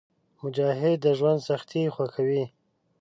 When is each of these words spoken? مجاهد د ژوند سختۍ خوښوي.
مجاهد 0.41 0.97
د 1.03 1.05
ژوند 1.17 1.39
سختۍ 1.47 1.83
خوښوي. 1.95 2.43